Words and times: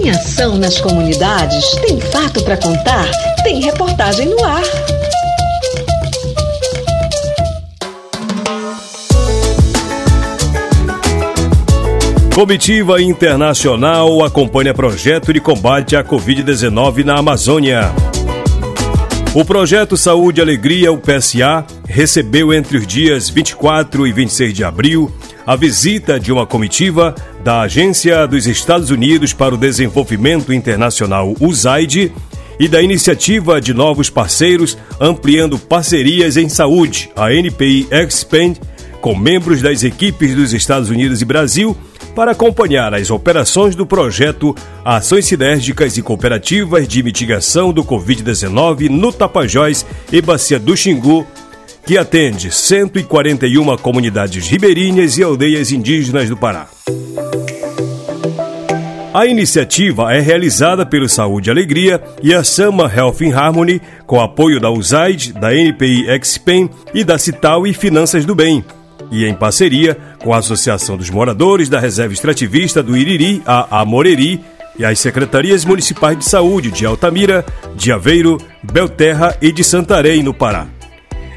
Tem 0.00 0.10
ação 0.10 0.56
nas 0.56 0.80
comunidades? 0.80 1.70
Tem 1.86 2.00
fato 2.00 2.42
para 2.42 2.56
contar? 2.56 3.08
Tem 3.44 3.60
reportagem 3.60 4.28
no 4.28 4.44
ar. 4.44 4.62
Comitiva 12.34 13.00
Internacional 13.00 14.24
acompanha 14.24 14.74
projeto 14.74 15.32
de 15.32 15.40
combate 15.40 15.94
à 15.94 16.02
Covid-19 16.02 17.04
na 17.04 17.16
Amazônia. 17.16 17.94
O 19.34 19.44
projeto 19.44 19.96
Saúde 19.96 20.40
e 20.40 20.42
Alegria, 20.42 20.92
o 20.92 20.96
PSA, 20.96 21.66
recebeu 21.88 22.54
entre 22.54 22.78
os 22.78 22.86
dias 22.86 23.28
24 23.28 24.06
e 24.06 24.12
26 24.12 24.54
de 24.54 24.62
abril 24.62 25.12
a 25.44 25.56
visita 25.56 26.20
de 26.20 26.30
uma 26.30 26.46
comitiva 26.46 27.12
da 27.42 27.62
Agência 27.62 28.28
dos 28.28 28.46
Estados 28.46 28.90
Unidos 28.90 29.32
para 29.32 29.52
o 29.52 29.58
Desenvolvimento 29.58 30.52
Internacional, 30.52 31.34
USAID, 31.40 32.12
e 32.60 32.68
da 32.68 32.80
iniciativa 32.80 33.60
de 33.60 33.74
novos 33.74 34.08
parceiros 34.08 34.78
ampliando 35.00 35.58
parcerias 35.58 36.36
em 36.36 36.48
saúde, 36.48 37.10
a 37.16 37.32
NPI 37.34 37.88
Expand, 37.90 38.54
com 39.00 39.16
membros 39.16 39.60
das 39.60 39.82
equipes 39.82 40.32
dos 40.32 40.52
Estados 40.52 40.90
Unidos 40.90 41.20
e 41.20 41.24
Brasil 41.24 41.76
para 42.14 42.32
acompanhar 42.32 42.94
as 42.94 43.10
operações 43.10 43.74
do 43.74 43.84
projeto 43.84 44.54
Ações 44.84 45.26
Sinérgicas 45.26 45.96
e 45.96 46.02
Cooperativas 46.02 46.86
de 46.86 47.02
Mitigação 47.02 47.72
do 47.72 47.84
Covid-19 47.84 48.88
no 48.88 49.12
Tapajós 49.12 49.84
e 50.12 50.22
Bacia 50.22 50.58
do 50.58 50.76
Xingu, 50.76 51.26
que 51.84 51.98
atende 51.98 52.50
141 52.50 53.76
comunidades 53.78 54.46
ribeirinhas 54.48 55.18
e 55.18 55.22
aldeias 55.22 55.72
indígenas 55.72 56.28
do 56.28 56.36
Pará. 56.36 56.68
A 59.12 59.26
iniciativa 59.26 60.12
é 60.12 60.18
realizada 60.18 60.84
pelo 60.84 61.08
Saúde 61.08 61.48
e 61.48 61.52
Alegria 61.52 62.02
e 62.20 62.34
a 62.34 62.42
Sama 62.42 62.92
Health 62.92 63.20
in 63.20 63.32
Harmony, 63.32 63.80
com 64.06 64.20
apoio 64.20 64.58
da 64.58 64.70
USAID, 64.70 65.34
da 65.34 65.54
NPI 65.54 66.10
Expen 66.10 66.68
e 66.92 67.04
da 67.04 67.16
Cital 67.16 67.64
e 67.64 67.72
Finanças 67.72 68.24
do 68.24 68.34
Bem, 68.34 68.64
e 69.12 69.24
em 69.24 69.34
parceria 69.34 69.96
com 70.24 70.32
a 70.32 70.38
Associação 70.38 70.96
dos 70.96 71.10
Moradores 71.10 71.68
da 71.68 71.78
Reserva 71.78 72.14
Extrativista 72.14 72.82
do 72.82 72.96
Iriri, 72.96 73.42
a 73.44 73.82
Amoreri, 73.82 74.42
e 74.78 74.84
as 74.84 74.98
secretarias 74.98 75.66
municipais 75.66 76.18
de 76.18 76.24
saúde 76.24 76.70
de 76.70 76.86
Altamira, 76.86 77.44
de 77.76 77.92
Aveiro, 77.92 78.38
Belterra 78.62 79.36
e 79.40 79.52
de 79.52 79.62
Santarém, 79.62 80.22
no 80.22 80.32
Pará. 80.32 80.66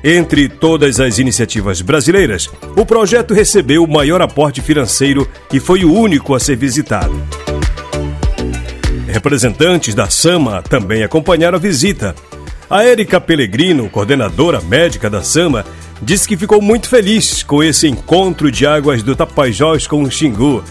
Entre 0.01 0.47
todas 0.47 1.01
as 1.01 1.19
iniciativas 1.19 1.81
brasileiras, 1.81 2.49
o 2.77 2.85
projeto 2.85 3.33
recebeu 3.33 3.83
o 3.83 3.91
maior 3.91 4.21
aporte 4.21 4.61
financeiro 4.61 5.27
e 5.51 5.59
foi 5.59 5.83
o 5.83 5.93
único 5.93 6.33
a 6.33 6.39
ser 6.39 6.55
visitado. 6.55 7.21
Representantes 9.05 9.93
da 9.93 10.09
SAMA 10.09 10.61
também 10.61 11.03
acompanharam 11.03 11.57
a 11.57 11.61
visita. 11.61 12.15
A 12.69 12.85
Érica 12.85 13.19
Pellegrino, 13.19 13.89
coordenadora 13.89 14.61
médica 14.61 15.09
da 15.09 15.21
SAMA, 15.21 15.65
disse 16.01 16.27
que 16.27 16.37
ficou 16.37 16.61
muito 16.61 16.89
feliz 16.89 17.43
com 17.43 17.63
esse 17.63 17.87
encontro 17.87 18.51
de 18.51 18.65
águas 18.65 19.01
do 19.03 19.15
Tapajós 19.15 19.87
com 19.87 20.03
o 20.03 20.11
Xingu. 20.11 20.63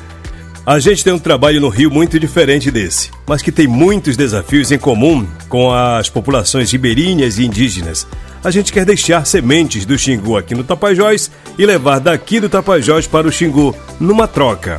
A 0.64 0.78
gente 0.80 1.04
tem 1.04 1.12
um 1.12 1.18
trabalho 1.18 1.60
no 1.60 1.68
Rio 1.68 1.90
muito 1.90 2.18
diferente 2.18 2.70
desse, 2.70 3.10
mas 3.26 3.40
que 3.40 3.52
tem 3.52 3.66
muitos 3.66 4.16
desafios 4.16 4.72
em 4.72 4.78
comum 4.78 5.26
com 5.48 5.72
as 5.72 6.08
populações 6.08 6.72
ribeirinhas 6.72 7.38
e 7.38 7.44
indígenas. 7.44 8.06
A 8.42 8.50
gente 8.50 8.72
quer 8.72 8.84
deixar 8.84 9.26
sementes 9.26 9.84
do 9.84 9.98
Xingu 9.98 10.36
aqui 10.36 10.54
no 10.54 10.64
Tapajós 10.64 11.30
e 11.58 11.64
levar 11.64 12.00
daqui 12.00 12.40
do 12.40 12.48
Tapajós 12.48 13.06
para 13.06 13.26
o 13.26 13.32
Xingu, 13.32 13.74
numa 14.00 14.26
troca. 14.26 14.78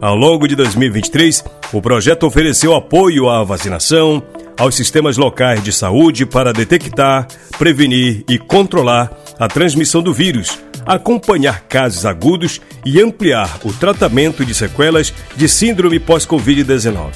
Ao 0.00 0.14
longo 0.14 0.46
de 0.46 0.54
2023, 0.54 1.44
o 1.72 1.80
projeto 1.80 2.26
ofereceu 2.26 2.74
apoio 2.74 3.28
à 3.28 3.42
vacinação, 3.42 4.22
aos 4.58 4.74
sistemas 4.74 5.16
locais 5.16 5.62
de 5.62 5.72
saúde 5.72 6.24
para 6.24 6.52
detectar, 6.52 7.26
prevenir 7.58 8.24
e 8.28 8.38
controlar 8.38 9.10
a 9.38 9.48
transmissão 9.48 10.02
do 10.02 10.12
vírus, 10.12 10.58
acompanhar 10.84 11.62
casos 11.62 12.06
agudos 12.06 12.60
e 12.84 13.00
ampliar 13.00 13.58
o 13.64 13.72
tratamento 13.72 14.44
de 14.44 14.54
sequelas 14.54 15.12
de 15.36 15.48
síndrome 15.48 15.98
pós-Covid-19. 15.98 17.10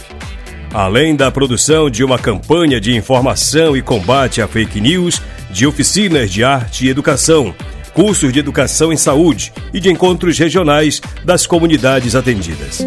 Além 0.73 1.17
da 1.17 1.31
produção 1.31 1.91
de 1.91 2.05
uma 2.05 2.19
campanha 2.19 2.81
de 2.81 2.95
informação 2.95 3.77
e 3.77 3.83
combate 3.83 4.41
à 4.41 4.47
fake 4.47 4.81
news, 4.81 5.21
de 5.51 5.67
oficinas 5.67 6.31
de 6.31 6.45
arte 6.45 6.87
e 6.87 6.89
educação, 6.89 7.55
cursos 7.93 8.33
de 8.33 8.39
educação 8.39 8.93
em 8.93 8.97
saúde 8.97 9.53
e 9.75 9.81
de 9.81 9.91
encontros 9.91 10.39
regionais 10.39 11.01
das 11.25 11.47
comunidades 11.47 12.15
atendidas. 12.15 12.81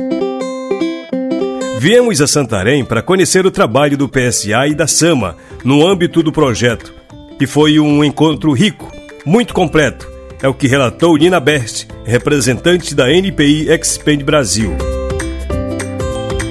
Viemos 1.84 2.22
a 2.22 2.28
Santarém 2.28 2.86
para 2.86 3.02
conhecer 3.02 3.46
o 3.46 3.52
trabalho 3.52 3.98
do 3.98 4.08
PSA 4.08 4.68
e 4.70 4.74
da 4.74 4.88
SAMA 4.88 5.36
no 5.66 5.86
âmbito 5.86 6.24
do 6.24 6.32
projeto. 6.32 6.94
E 7.42 7.46
foi 7.46 7.78
um 7.78 8.06
encontro 8.06 8.54
rico, 8.54 8.90
muito 9.26 9.54
completo. 9.54 10.10
É 10.42 10.48
o 10.48 10.54
que 10.54 10.66
relatou 10.66 11.18
Nina 11.18 11.42
Best, 11.42 11.90
representante 12.06 12.96
da 12.96 13.12
NPI 13.12 13.70
Expand 13.70 14.24
Brasil. 14.24 14.72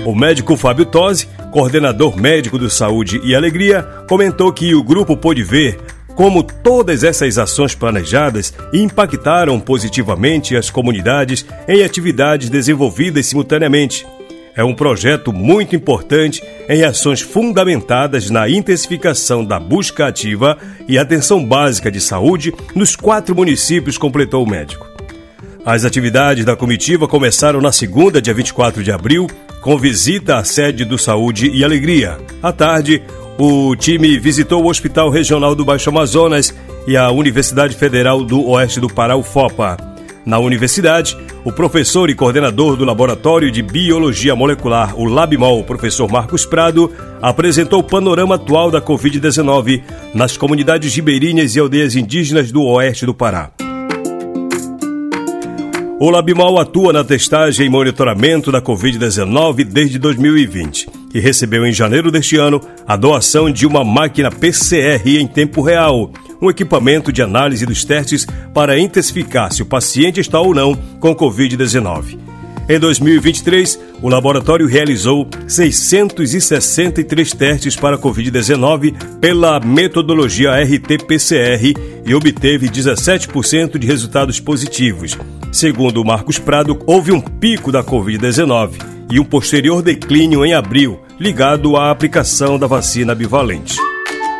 O 0.05 0.15
médico 0.15 0.55
Fábio 0.55 0.85
Tosi, 0.85 1.27
coordenador 1.51 2.15
médico 2.15 2.59
do 2.59 2.69
Saúde 2.69 3.19
e 3.25 3.35
Alegria, 3.35 3.85
comentou 4.07 4.53
que 4.53 4.75
o 4.75 4.85
grupo 4.85 5.17
pôde 5.17 5.43
ver 5.43 5.81
como 6.15 6.43
todas 6.43 7.03
essas 7.03 7.39
ações 7.39 7.75
planejadas 7.75 8.53
impactaram 8.71 9.59
positivamente 9.59 10.55
as 10.55 10.69
comunidades 10.69 11.47
em 11.67 11.83
atividades 11.83 12.51
desenvolvidas 12.51 13.25
simultaneamente 13.25 14.07
é 14.57 14.63
um 14.63 14.75
projeto 14.75 15.33
muito 15.33 15.75
importante 15.75 16.43
em 16.69 16.85
ações 16.85 17.21
fundamentadas 17.21 18.31
na 18.31 18.49
intensificação 18.49 19.45
da 19.45 19.59
busca 19.59 20.07
ativa 20.07 20.59
e 20.89 20.99
atenção 20.99 21.45
básica 21.45 21.91
de 21.91 22.01
saúde 22.01 22.53
nos 22.75 22.95
quatro 22.95 23.35
municípios, 23.35 23.97
completou 23.97 24.45
o 24.45 24.49
médico. 24.49 24.91
As 25.65 25.85
atividades 25.85 26.45
da 26.45 26.57
comitiva 26.57 27.07
começaram 27.07 27.61
na 27.61 27.71
segunda, 27.71 28.21
dia 28.21 28.35
24 28.35 28.83
de 28.83 28.91
abril, 28.91 29.29
com 29.61 29.79
visita 29.79 30.37
à 30.37 30.45
sede 30.45 30.85
do 30.85 30.99
Saúde 30.99 31.49
e 31.49 31.63
Alegria. 31.63 32.19
À 32.43 32.53
tarde, 32.53 33.01
o 33.39 33.75
time 33.77 34.19
visitou 34.19 34.65
o 34.65 34.69
Hospital 34.69 35.09
Regional 35.09 35.55
do 35.55 35.65
Baixo 35.65 35.89
Amazonas 35.89 36.53
e 36.87 36.97
a 36.97 37.11
Universidade 37.11 37.77
Federal 37.77 38.25
do 38.25 38.45
Oeste 38.49 38.81
do 38.81 38.89
Pará, 38.89 39.17
UFOPA. 39.17 39.92
Na 40.25 40.39
universidade, 40.39 41.17
o 41.45 41.51
professor 41.51 42.09
e 42.09 42.15
coordenador 42.15 42.77
do 42.77 42.85
Laboratório 42.85 43.51
de 43.51 43.61
Biologia 43.63 44.37
Molecular, 44.37 44.99
o 44.99 45.05
LabMol, 45.05 45.61
o 45.61 45.65
professor 45.65 46.11
Marcos 46.11 46.47
Prado, 46.47 46.93
apresentou 47.21 47.81
o 47.81 47.85
panorama 47.85 48.37
atual 48.37 48.71
da 48.71 48.81
Covid-19 48.81 49.83
nas 50.15 50.37
comunidades 50.37 50.95
ribeirinhas 50.95 51.57
e 51.57 51.61
aldeias 51.61 51.97
indígenas 51.97 52.53
do 52.53 52.63
oeste 52.63 53.05
do 53.05 53.13
Pará. 53.13 53.51
O 55.99 56.11
LabMol 56.11 56.59
atua 56.59 56.93
na 56.93 57.05
testagem 57.05 57.67
e 57.67 57.71
monitoramento 57.71 58.51
da 58.51 58.61
Covid-19 58.61 59.65
desde 59.65 60.01
2020 60.01 60.89
e 61.15 61.21
recebeu 61.21 61.65
em 61.65 61.73
janeiro 61.73 62.11
deste 62.11 62.37
ano 62.37 62.61
a 62.87 62.97
doação 62.97 63.51
de 63.51 63.67
uma 63.67 63.85
máquina 63.85 64.29
PCR 64.29 65.03
em 65.07 65.29
tempo 65.29 65.63
real, 65.63 66.11
um 66.43 66.51
equipamento 66.51 67.13
de 67.13 67.23
análise 67.23 67.65
dos 67.65 67.85
testes 67.85 68.27
para 68.53 68.79
intensificar 68.79 69.53
se 69.53 69.63
o 69.63 69.67
paciente 69.67 70.19
está 70.19 70.41
ou 70.41 70.53
não 70.53 70.75
com 70.99 71.15
Covid-19. 71.15 72.19
Em 72.69 72.79
2023, 72.79 73.79
o 74.01 74.09
laboratório 74.09 74.67
realizou 74.67 75.29
663 75.47 77.33
testes 77.33 77.77
para 77.77 77.99
Covid-19 77.99 78.95
pela 79.21 79.61
metodologia 79.61 80.53
RT-PCR 80.63 81.75
e 82.05 82.15
obteve 82.15 82.69
17% 82.69 83.79
de 83.79 83.87
resultados 83.87 84.41
positivos. 84.41 85.19
Segundo 85.51 86.05
Marcos 86.05 86.39
Prado, 86.39 86.79
houve 86.87 87.13
um 87.13 87.21
pico 87.21 87.71
da 87.71 87.83
Covid-19 87.83 88.75
e 89.11 89.21
um 89.21 89.25
posterior 89.25 89.83
declínio 89.83 90.45
em 90.45 90.55
abril, 90.55 91.01
ligado 91.19 91.77
à 91.77 91.91
aplicação 91.91 92.59
da 92.59 92.67
vacina 92.67 93.15
bivalente. 93.15 93.92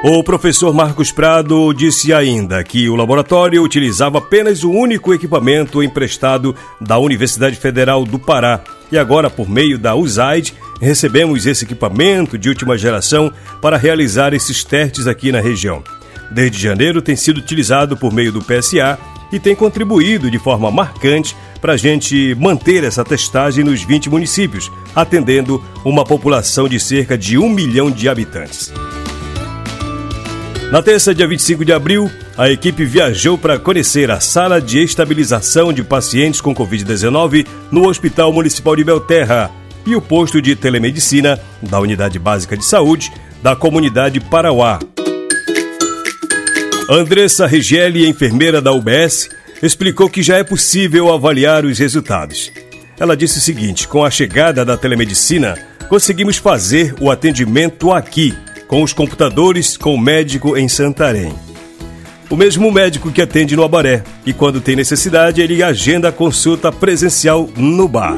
O 0.05 0.21
professor 0.25 0.75
Marcos 0.75 1.13
Prado 1.13 1.73
disse 1.73 2.13
ainda 2.13 2.65
que 2.65 2.89
o 2.89 2.97
laboratório 2.97 3.63
utilizava 3.63 4.19
apenas 4.19 4.65
o 4.65 4.71
único 4.73 5.15
equipamento 5.15 5.81
emprestado 5.81 6.57
da 6.81 6.99
Universidade 6.99 7.55
Federal 7.55 8.05
do 8.05 8.19
Pará 8.19 8.65
e 8.91 8.99
agora, 8.99 9.31
por 9.31 9.49
meio 9.49 9.79
da 9.79 9.95
USAID, 9.95 10.55
recebemos 10.81 11.47
esse 11.47 11.65
equipamento 11.65 12.37
de 12.37 12.49
última 12.49 12.77
geração 12.77 13.33
para 13.61 13.77
realizar 13.77 14.35
esses 14.35 14.65
testes 14.65 15.07
aqui 15.07 15.31
na 15.31 15.41
região. 15.41 15.85
Desde 16.33 16.61
janeiro 16.61 17.01
tem 17.01 17.15
sido 17.15 17.39
utilizado 17.39 17.97
por 17.97 18.13
meio 18.13 18.33
do 18.33 18.43
PSA 18.43 18.99
e 19.31 19.39
tem 19.39 19.55
contribuído 19.55 20.29
de 20.29 20.39
forma 20.41 20.69
marcante 20.69 21.37
para 21.61 21.75
a 21.75 21.77
gente 21.77 22.35
manter 22.41 22.83
essa 22.83 23.05
testagem 23.05 23.65
nos 23.65 23.85
20 23.85 24.11
municípios, 24.11 24.69
atendendo 24.97 25.63
uma 25.85 26.05
população 26.05 26.69
de 26.69 26.81
cerca 26.81 27.17
de 27.17 27.39
um 27.39 27.49
milhão 27.49 27.89
de 27.89 28.09
habitantes. 28.09 28.73
Na 30.73 30.81
terça, 30.81 31.15
dia 31.15 31.29
25 31.29 31.67
de 31.67 31.73
abril, 31.75 32.11
a 32.35 32.51
equipe 32.51 32.87
viajou 32.87 33.37
para 33.37 33.59
conhecer 33.59 34.11
a 34.11 34.21
sala 34.21 34.59
de 34.59 34.83
estabilização 34.83 35.71
de 35.71 35.85
pacientes 35.85 36.41
com 36.41 36.55
Covid-19 36.55 37.47
no 37.71 37.87
Hospital 37.87 38.33
Municipal 38.33 38.75
de 38.75 38.83
Belterra. 38.83 39.51
e 39.85 39.95
o 39.95 40.01
posto 40.01 40.41
de 40.41 40.57
telemedicina 40.57 41.39
da 41.61 41.79
Unidade 41.79 42.19
Básica 42.19 42.57
de 42.57 42.65
Saúde 42.65 43.13
da 43.43 43.55
comunidade 43.55 44.19
Parauá. 44.19 44.79
Andressa 46.89 47.47
Regelli, 47.47 48.09
enfermeira 48.09 48.63
da 48.63 48.73
UBS, 48.73 49.29
explicou 49.63 50.09
que 50.09 50.23
já 50.23 50.39
é 50.39 50.45
possível 50.45 51.13
avaliar 51.13 51.67
os 51.67 51.79
resultados. 51.79 52.51
Ela 52.99 53.15
disse 53.15 53.37
o 53.37 53.43
seguinte: 53.43 53.87
com 53.87 54.03
a 54.03 54.11
chegada 54.11 54.65
da 54.65 54.79
telemedicina, 54.79 55.55
conseguimos 55.91 56.39
fazer 56.39 56.95
o 56.99 57.11
atendimento 57.11 57.93
aqui, 57.93 58.35
com 58.73 58.83
os 58.83 58.95
computadores, 58.95 59.77
com 59.77 59.95
o 59.95 60.01
médico 60.01 60.57
em 60.57 60.67
Santarém. 60.67 61.35
O 62.31 62.37
mesmo 62.37 62.73
médico 62.73 63.13
que 63.13 63.21
atende 63.21 63.55
no 63.55 63.63
Abaré, 63.63 64.03
e 64.25 64.33
quando 64.33 64.63
tem 64.63 64.75
necessidade, 64.75 65.43
ele 65.43 65.63
agenda 65.63 66.09
a 66.09 66.13
consulta 66.13 66.73
presencial 66.73 67.51
no 67.55 67.87
bar. 67.87 68.17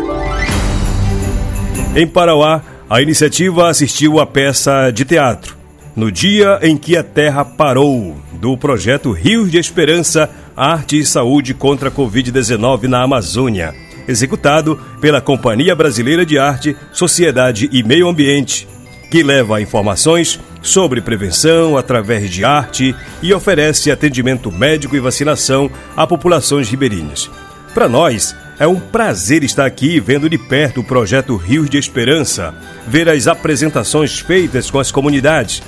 Em 1.96 2.06
Parauá, 2.06 2.62
a 2.88 3.02
iniciativa 3.02 3.68
assistiu 3.68 4.20
à 4.20 4.26
peça 4.26 4.92
de 4.92 5.04
teatro, 5.04 5.56
No 5.96 6.12
Dia 6.12 6.60
em 6.62 6.76
que 6.76 6.96
a 6.96 7.02
Terra 7.02 7.44
Parou, 7.44 8.16
do 8.34 8.56
projeto 8.56 9.10
Rios 9.10 9.50
de 9.50 9.58
Esperança, 9.58 10.30
Arte 10.56 11.00
e 11.00 11.04
Saúde 11.04 11.52
contra 11.52 11.88
a 11.88 11.92
Covid-19 11.92 12.84
na 12.84 13.02
Amazônia, 13.02 13.74
executado 14.06 14.80
pela 15.00 15.20
Companhia 15.20 15.74
Brasileira 15.74 16.24
de 16.24 16.38
Arte, 16.38 16.76
Sociedade 16.92 17.68
e 17.72 17.82
Meio 17.82 18.08
Ambiente, 18.08 18.68
que 19.14 19.22
leva 19.22 19.62
informações 19.62 20.40
sobre 20.60 21.00
prevenção 21.00 21.76
através 21.76 22.28
de 22.28 22.44
arte 22.44 22.96
e 23.22 23.32
oferece 23.32 23.88
atendimento 23.88 24.50
médico 24.50 24.96
e 24.96 24.98
vacinação 24.98 25.70
a 25.96 26.04
populações 26.04 26.68
ribeirinhas. 26.68 27.30
Para 27.72 27.88
nós, 27.88 28.34
é 28.58 28.66
um 28.66 28.80
prazer 28.80 29.44
estar 29.44 29.66
aqui 29.66 30.00
vendo 30.00 30.28
de 30.28 30.36
perto 30.36 30.80
o 30.80 30.84
projeto 30.84 31.36
Rios 31.36 31.70
de 31.70 31.78
Esperança, 31.78 32.52
ver 32.88 33.08
as 33.08 33.28
apresentações 33.28 34.18
feitas 34.18 34.68
com 34.68 34.80
as 34.80 34.90
comunidades. 34.90 35.62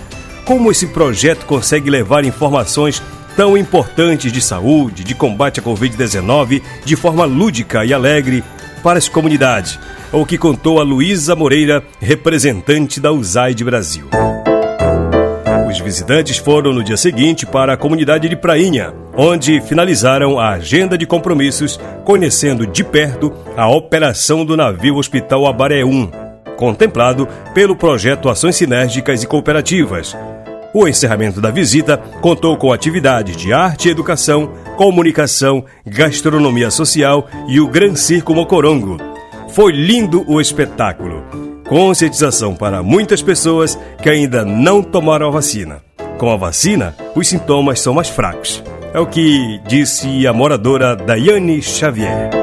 Como 0.44 0.72
esse 0.72 0.88
projeto 0.88 1.46
consegue 1.46 1.88
levar 1.88 2.24
informações 2.24 3.00
tão 3.36 3.56
importantes 3.56 4.32
de 4.32 4.40
saúde, 4.40 5.04
de 5.04 5.14
combate 5.14 5.60
à 5.60 5.62
Covid-19, 5.62 6.62
de 6.84 6.96
forma 6.96 7.24
lúdica 7.24 7.84
e 7.84 7.94
alegre 7.94 8.42
para 8.82 8.98
as 8.98 9.08
comunidades. 9.08 9.78
O 10.16 10.24
que 10.24 10.38
contou 10.38 10.80
a 10.80 10.82
Luísa 10.82 11.36
Moreira, 11.36 11.84
representante 12.00 12.98
da 12.98 13.12
USAID 13.12 13.62
Brasil. 13.62 14.06
Os 15.68 15.78
visitantes 15.78 16.38
foram 16.38 16.72
no 16.72 16.82
dia 16.82 16.96
seguinte 16.96 17.44
para 17.44 17.74
a 17.74 17.76
comunidade 17.76 18.26
de 18.26 18.34
Prainha, 18.34 18.94
onde 19.14 19.60
finalizaram 19.60 20.40
a 20.40 20.52
agenda 20.52 20.96
de 20.96 21.04
compromissos, 21.04 21.78
conhecendo 22.02 22.66
de 22.66 22.82
perto 22.82 23.30
a 23.58 23.68
operação 23.68 24.42
do 24.42 24.56
navio 24.56 24.96
Hospital 24.96 25.46
Abaré 25.46 25.84
1, 25.84 26.10
contemplado 26.56 27.28
pelo 27.52 27.76
projeto 27.76 28.30
Ações 28.30 28.56
Sinérgicas 28.56 29.22
e 29.22 29.26
Cooperativas. 29.26 30.16
O 30.72 30.88
encerramento 30.88 31.42
da 31.42 31.50
visita 31.50 31.98
contou 32.22 32.56
com 32.56 32.72
atividades 32.72 33.36
de 33.36 33.52
arte 33.52 33.88
e 33.88 33.90
educação, 33.90 34.50
comunicação, 34.78 35.62
gastronomia 35.84 36.70
social 36.70 37.28
e 37.46 37.60
o 37.60 37.68
Gran 37.68 37.94
Circo 37.94 38.34
Mocorongo. 38.34 39.05
Foi 39.56 39.72
lindo 39.72 40.22
o 40.30 40.38
espetáculo 40.38 41.24
conscientização 41.66 42.54
para 42.54 42.82
muitas 42.82 43.22
pessoas 43.22 43.74
que 44.02 44.10
ainda 44.10 44.44
não 44.44 44.82
tomaram 44.82 45.28
a 45.28 45.30
vacina. 45.30 45.82
Com 46.18 46.30
a 46.30 46.36
vacina, 46.36 46.94
os 47.14 47.26
sintomas 47.26 47.80
são 47.80 47.94
mais 47.94 48.10
fracos. 48.10 48.62
É 48.92 49.00
o 49.00 49.06
que 49.06 49.58
disse 49.66 50.26
a 50.26 50.32
moradora 50.34 50.94
Daiane 50.94 51.62
Xavier. 51.62 52.35